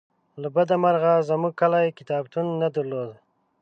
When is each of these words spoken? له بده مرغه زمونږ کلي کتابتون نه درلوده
له 0.41 0.47
بده 0.55 0.75
مرغه 0.83 1.13
زمونږ 1.29 1.53
کلي 1.61 1.87
کتابتون 1.99 2.45
نه 2.61 2.67
درلوده 2.75 3.15